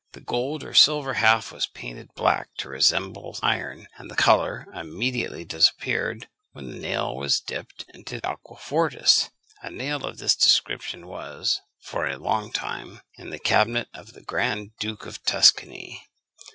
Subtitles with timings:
[0.13, 5.45] The golden or silver half was painted black to resemble iron, and the colour immediately
[5.45, 9.29] disappeared when the nail was dipped into aquafortis.
[9.61, 14.23] A nail of this description was, for a long time, in the cabinet of the
[14.23, 16.07] Grand Duke of Tuscany.